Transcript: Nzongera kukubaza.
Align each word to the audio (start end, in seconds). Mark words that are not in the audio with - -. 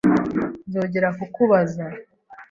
Nzongera 0.67 1.07
kukubaza. 1.17 1.85